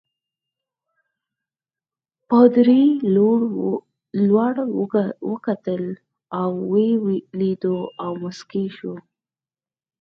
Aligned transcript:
پادري 2.29 2.83
لوړ 4.25 4.55
وکتل 5.31 5.83
ویې 6.71 7.17
لیدو 7.39 7.77
او 8.03 8.11
مسکی 8.23 8.65
شو. 8.77 8.95